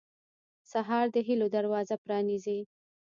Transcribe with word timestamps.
سهار 0.71 1.05
د 1.11 1.17
هيلو 1.27 1.47
دروازه 1.55 1.95
پرانیزي. 2.03 2.59